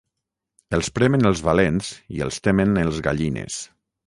Els 0.77 0.87
premen 0.99 1.31
els 1.31 1.43
valents 1.49 1.91
i 2.17 2.25
els 2.29 2.41
temen 2.49 2.75
els 2.87 3.05
gallines. 3.11 3.61